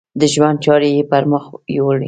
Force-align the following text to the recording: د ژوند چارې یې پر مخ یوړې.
د 0.19 0.21
ژوند 0.33 0.57
چارې 0.65 0.89
یې 0.95 1.03
پر 1.11 1.23
مخ 1.31 1.43
یوړې. 1.77 1.99